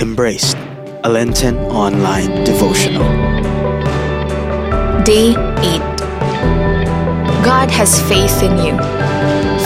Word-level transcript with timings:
Embraced, 0.00 0.56
a 1.02 1.08
Lenten 1.08 1.56
online 1.56 2.44
devotional. 2.44 3.02
Day 5.02 5.30
8 5.30 5.34
God 7.42 7.68
has 7.72 8.00
faith 8.08 8.44
in 8.44 8.56
you. 8.58 8.78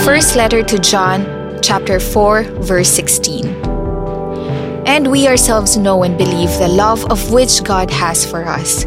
First 0.03 0.35
letter 0.35 0.63
to 0.63 0.79
John, 0.79 1.59
chapter 1.61 1.99
4, 1.99 2.43
verse 2.61 2.89
16. 2.89 3.45
And 4.87 5.11
we 5.11 5.27
ourselves 5.27 5.77
know 5.77 6.01
and 6.01 6.17
believe 6.17 6.49
the 6.57 6.67
love 6.67 7.05
of 7.11 7.31
which 7.31 7.63
God 7.63 7.91
has 7.91 8.25
for 8.25 8.43
us. 8.43 8.85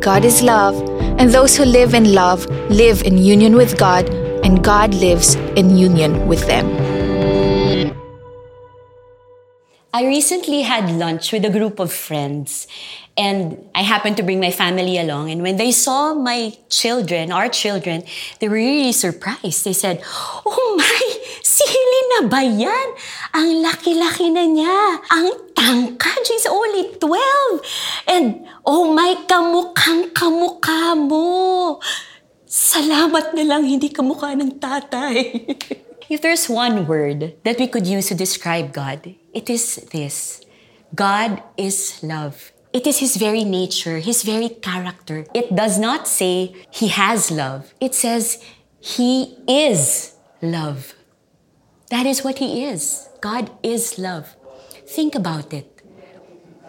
God 0.00 0.26
is 0.26 0.42
love, 0.42 0.74
and 1.18 1.30
those 1.30 1.56
who 1.56 1.64
live 1.64 1.94
in 1.94 2.12
love 2.12 2.44
live 2.68 3.02
in 3.04 3.16
union 3.16 3.56
with 3.56 3.78
God, 3.78 4.06
and 4.44 4.62
God 4.62 4.92
lives 4.92 5.36
in 5.56 5.78
union 5.78 6.26
with 6.26 6.46
them. 6.46 6.93
I 9.94 10.10
recently 10.10 10.66
had 10.66 10.90
lunch 10.90 11.30
with 11.30 11.46
a 11.46 11.54
group 11.54 11.78
of 11.78 11.94
friends 11.94 12.66
and 13.14 13.62
I 13.78 13.86
happened 13.86 14.18
to 14.18 14.26
bring 14.26 14.42
my 14.42 14.50
family 14.50 14.98
along. 14.98 15.30
And 15.30 15.38
when 15.40 15.54
they 15.54 15.70
saw 15.70 16.18
my 16.18 16.50
children, 16.66 17.30
our 17.30 17.46
children, 17.46 18.02
they 18.40 18.50
were 18.50 18.58
really 18.58 18.90
surprised. 18.90 19.62
They 19.62 19.72
said, 19.72 20.02
Oh 20.42 20.74
my, 20.74 21.06
si 21.46 21.62
Helena 21.62 22.26
ba 22.26 22.42
yan? 22.42 22.88
Ang 23.38 23.62
laki-laki 23.62 24.34
na 24.34 24.42
niya. 24.50 24.98
Ang 25.14 25.30
tangkad. 25.54 26.26
She's 26.26 26.50
only 26.50 26.90
12. 26.98 28.10
And 28.10 28.50
oh 28.66 28.90
my, 28.90 29.14
kamukhang 29.30 30.10
kamukha 30.10 30.98
mo. 30.98 31.78
Salamat 32.50 33.30
na 33.30 33.46
lang 33.46 33.62
hindi 33.62 33.94
kamukha 33.94 34.34
ng 34.34 34.58
tatay. 34.58 35.14
If 36.08 36.20
there's 36.20 36.48
one 36.48 36.86
word 36.86 37.34
that 37.44 37.58
we 37.58 37.66
could 37.66 37.86
use 37.86 38.08
to 38.08 38.14
describe 38.14 38.72
God, 38.72 39.14
it 39.32 39.48
is 39.48 39.76
this 39.90 40.42
God 40.94 41.42
is 41.56 42.02
love. 42.02 42.52
It 42.72 42.86
is 42.86 42.98
His 42.98 43.16
very 43.16 43.44
nature, 43.44 43.98
His 43.98 44.22
very 44.22 44.48
character. 44.48 45.24
It 45.32 45.54
does 45.54 45.78
not 45.78 46.06
say 46.06 46.54
He 46.70 46.88
has 46.88 47.30
love, 47.30 47.72
it 47.80 47.94
says 47.94 48.42
He 48.80 49.38
is 49.48 50.14
love. 50.42 50.94
That 51.90 52.06
is 52.06 52.24
what 52.24 52.38
He 52.38 52.64
is. 52.64 53.08
God 53.20 53.50
is 53.62 53.98
love. 53.98 54.36
Think 54.86 55.14
about 55.14 55.52
it. 55.54 55.73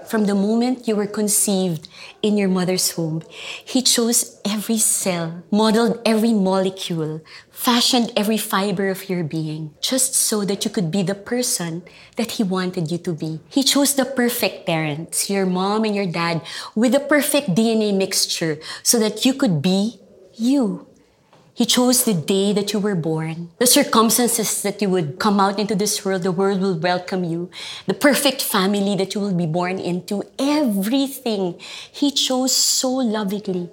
From 0.08 0.26
the 0.26 0.36
moment 0.36 0.88
you 0.88 0.96
were 0.96 1.08
conceived 1.08 1.88
in 2.22 2.38
your 2.38 2.48
mother's 2.48 2.96
womb, 2.98 3.24
He 3.66 3.82
chose 3.82 4.40
every 4.46 4.78
cell, 4.78 5.44
modeled 5.52 6.00
every 6.06 6.32
molecule, 6.32 7.22
fashioned 7.50 8.14
every 8.16 8.38
fiber 8.38 8.90
of 8.90 9.10
your 9.10 9.24
being, 9.24 9.74
just 9.82 10.14
so 10.14 10.46
that 10.46 10.64
you 10.64 10.70
could 10.70 10.92
be 10.92 11.02
the 11.02 11.16
person 11.16 11.84
that 12.18 12.38
He 12.38 12.44
wanted 12.44 12.92
you 12.92 13.00
to 13.00 13.14
be. 13.14 13.40
He 13.50 13.64
chose 13.64 13.96
the 13.96 14.06
perfect 14.06 14.66
parents, 14.66 15.30
your 15.30 15.46
mom 15.46 15.86
and 15.86 15.96
your 15.96 16.08
dad, 16.08 16.42
with 16.76 16.92
the 16.92 17.00
perfect 17.00 17.56
DNA 17.56 17.96
mixture, 17.96 18.60
so 18.84 19.00
that 19.00 19.26
you 19.26 19.34
could 19.34 19.62
be 19.62 20.00
you. 20.38 20.88
He 21.56 21.66
chose 21.66 22.04
the 22.04 22.14
day 22.14 22.52
that 22.52 22.74
you 22.74 22.80
were 22.80 22.96
born, 22.96 23.50
the 23.60 23.66
circumstances 23.66 24.62
that 24.64 24.82
you 24.82 24.90
would 24.90 25.20
come 25.20 25.40
out 25.40 25.58
into 25.58 25.74
this 25.74 26.04
world, 26.04 26.24
the 26.24 26.32
world 26.34 26.60
will 26.60 26.78
welcome 26.78 27.24
you, 27.24 27.50
the 27.88 27.94
perfect 27.94 28.42
family 28.42 28.94
that 28.98 29.16
you 29.16 29.22
will 29.22 29.34
be 29.34 29.46
born 29.48 29.80
into, 29.80 30.22
everything. 30.38 31.56
He 31.90 32.12
chose 32.12 32.54
so 32.54 32.92
lovingly 32.92 33.70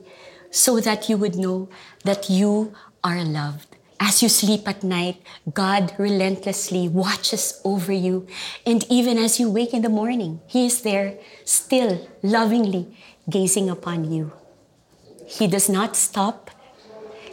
so 0.52 0.78
that 0.78 1.08
you 1.08 1.16
would 1.16 1.34
know 1.34 1.68
that 2.04 2.30
you 2.30 2.72
are 3.02 3.24
loved. 3.24 3.74
As 3.98 4.22
you 4.22 4.28
sleep 4.28 4.68
at 4.68 4.84
night, 4.84 5.20
God 5.52 5.92
relentlessly 5.98 6.86
watches 6.86 7.60
over 7.64 7.92
you. 7.92 8.28
And 8.64 8.84
even 8.90 9.18
as 9.18 9.40
you 9.40 9.50
wake 9.50 9.74
in 9.74 9.82
the 9.82 9.88
morning, 9.88 10.40
He 10.46 10.66
is 10.66 10.82
there, 10.82 11.18
still 11.44 12.08
lovingly 12.22 12.96
gazing 13.28 13.68
upon 13.68 14.12
you. 14.12 14.30
He 15.26 15.48
does 15.48 15.68
not 15.68 15.96
stop 15.96 16.50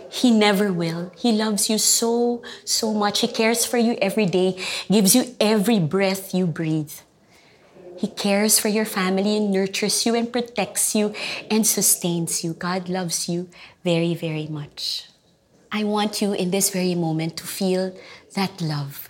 he 0.10 0.32
never 0.32 0.74
will. 0.74 1.12
He 1.16 1.32
loves 1.32 1.70
you 1.70 1.78
so, 1.78 2.42
so 2.66 2.94
much. 2.94 3.22
He 3.22 3.28
cares 3.28 3.66
for 3.66 3.78
you 3.78 3.98
every 4.02 4.26
day, 4.26 4.58
gives 4.90 5.16
you 5.16 5.36
every 5.40 5.80
breath 5.80 6.34
you 6.34 6.48
breathe. 6.48 6.92
He 7.98 8.08
cares 8.08 8.60
for 8.60 8.70
your 8.70 8.86
family 8.86 9.36
and 9.38 9.52
nurtures 9.52 10.06
you 10.06 10.16
and 10.16 10.32
protects 10.32 10.96
you 10.96 11.14
and 11.52 11.68
sustains 11.68 12.44
you. 12.44 12.54
God 12.54 12.90
loves 12.90 13.28
you 13.28 13.50
very, 13.84 14.16
very 14.16 14.48
much. 14.48 15.10
I 15.72 15.84
want 15.84 16.22
you 16.22 16.34
in 16.34 16.50
this 16.50 16.72
very 16.72 16.96
moment 16.96 17.38
to 17.38 17.44
feel 17.46 17.96
that 18.36 18.62
love. 18.62 19.10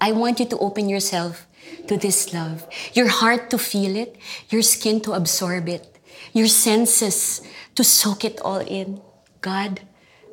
I 0.00 0.12
want 0.12 0.38
you 0.38 0.46
to 0.46 0.58
open 0.58 0.88
yourself 0.88 1.46
to 1.88 1.96
this 1.96 2.32
love, 2.32 2.66
your 2.92 3.08
heart 3.08 3.50
to 3.50 3.58
feel 3.58 3.96
it, 3.96 4.16
your 4.50 4.62
skin 4.62 5.00
to 5.00 5.14
absorb 5.14 5.68
it, 5.68 5.98
your 6.32 6.46
senses 6.46 7.40
to 7.74 7.82
soak 7.82 8.24
it 8.24 8.38
all 8.40 8.60
in. 8.60 9.00
God 9.40 9.80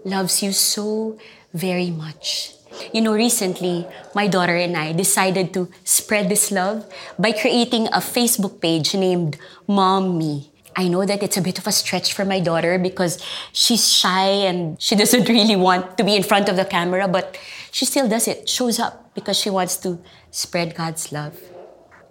loves 0.06 0.44
you 0.44 0.52
so 0.52 1.18
very 1.53 1.90
much. 1.90 2.53
You 2.91 3.02
know, 3.02 3.14
recently, 3.14 3.86
my 4.16 4.28
daughter 4.28 4.56
and 4.56 4.75
I 4.75 4.94
decided 4.94 5.53
to 5.53 5.69
spread 5.84 6.30
this 6.30 6.52
love 6.52 6.86
by 7.19 7.31
creating 7.31 7.88
a 7.88 8.02
Facebook 8.02 8.59
page 8.59 8.96
named 8.96 9.38
Mom 9.68 10.18
Me. 10.18 10.50
I 10.75 10.88
know 10.88 11.06
that 11.06 11.22
it's 11.22 11.38
a 11.38 11.41
bit 11.41 11.59
of 11.59 11.68
a 11.68 11.72
stretch 11.72 12.14
for 12.14 12.25
my 12.25 12.40
daughter 12.40 12.80
because 12.80 13.24
she's 13.52 13.88
shy 13.88 14.50
and 14.50 14.81
she 14.81 14.96
doesn't 14.96 15.30
really 15.38 15.56
want 15.56 15.97
to 15.97 16.03
be 16.03 16.16
in 16.16 16.24
front 16.24 16.50
of 16.50 16.56
the 16.56 16.66
camera, 16.66 17.08
but 17.08 17.38
she 17.72 17.85
still 17.85 18.09
does 18.09 18.28
it, 18.28 18.50
shows 18.50 18.80
up 18.80 19.14
because 19.14 19.38
she 19.38 19.50
wants 19.52 19.78
to 19.78 20.00
spread 20.31 20.75
God's 20.75 21.12
love. 21.12 21.40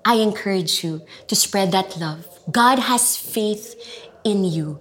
I 0.04 0.16
encourage 0.16 0.84
you 0.84 1.02
to 1.26 1.34
spread 1.34 1.72
that 1.72 1.96
love. 1.98 2.26
God 2.50 2.78
has 2.78 3.16
faith 3.16 3.74
in 4.24 4.44
you. 4.44 4.80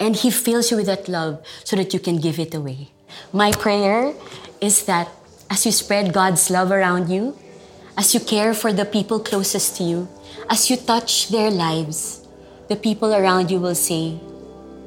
And 0.00 0.16
He 0.16 0.30
fills 0.32 0.70
you 0.72 0.78
with 0.78 0.86
that 0.86 1.08
love 1.08 1.44
so 1.62 1.76
that 1.76 1.92
you 1.92 2.00
can 2.00 2.16
give 2.16 2.40
it 2.40 2.54
away. 2.54 2.88
My 3.32 3.52
prayer 3.52 4.14
is 4.60 4.84
that 4.86 5.12
as 5.50 5.66
you 5.66 5.72
spread 5.72 6.12
God's 6.12 6.48
love 6.48 6.72
around 6.72 7.10
you, 7.10 7.36
as 7.98 8.14
you 8.14 8.20
care 8.20 8.54
for 8.54 8.72
the 8.72 8.84
people 8.84 9.20
closest 9.20 9.76
to 9.76 9.84
you, 9.84 10.08
as 10.48 10.70
you 10.70 10.76
touch 10.76 11.28
their 11.28 11.50
lives, 11.50 12.26
the 12.68 12.76
people 12.76 13.12
around 13.12 13.50
you 13.50 13.60
will 13.60 13.74
say, 13.74 14.18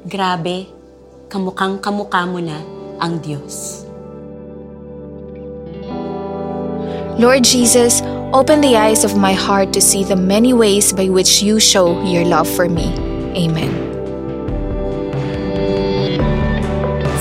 Grabe, 0.08 0.66
kamukhang 1.28 1.78
kamukha 1.80 2.26
mo 2.26 2.42
na 2.42 2.58
ang 2.98 3.22
Diyos. 3.22 3.86
Lord 7.14 7.44
Jesus, 7.44 8.02
open 8.34 8.60
the 8.60 8.74
eyes 8.74 9.04
of 9.04 9.14
my 9.16 9.32
heart 9.32 9.72
to 9.72 9.80
see 9.80 10.02
the 10.02 10.16
many 10.18 10.52
ways 10.52 10.92
by 10.92 11.08
which 11.08 11.42
you 11.42 11.60
show 11.60 12.02
your 12.02 12.24
love 12.24 12.50
for 12.50 12.68
me. 12.68 12.90
Amen. 13.38 13.93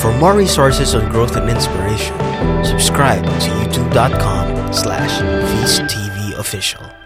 For 0.03 0.11
more 0.17 0.35
resources 0.35 0.95
on 0.95 1.09
growth 1.09 1.37
and 1.37 1.49
inspiration, 1.49 2.13
subscribe 2.65 3.23
to 3.23 3.49
youtube.com 3.49 4.73
slash 4.73 5.21
feasttv 5.21 6.37
official. 6.37 7.02